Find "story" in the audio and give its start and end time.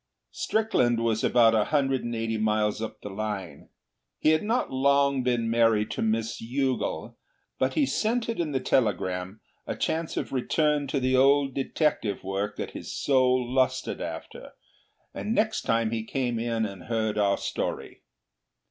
17.37-18.01